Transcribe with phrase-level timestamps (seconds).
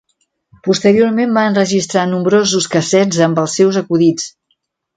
[0.67, 4.31] Posteriorment va enregistrar nombrosos cassets amb els seus acudits.